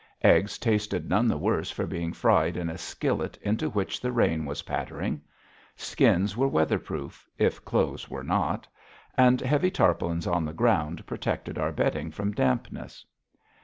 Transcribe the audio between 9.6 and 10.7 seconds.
tarpaulins on the